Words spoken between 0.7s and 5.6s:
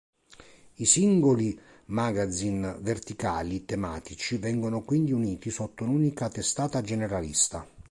I singoli magazine verticali tematici vengono quindi uniti